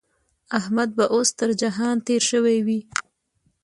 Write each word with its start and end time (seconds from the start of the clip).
احمد 0.59 0.89
به 0.97 1.05
اوس 1.13 1.29
تر 1.39 1.49
جهان 1.61 1.95
تېری 2.05 2.25
شوی 2.29 2.57
وي. 2.65 2.79